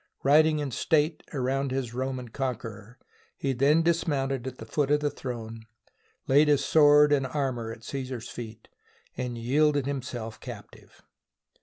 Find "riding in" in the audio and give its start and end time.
0.23-0.71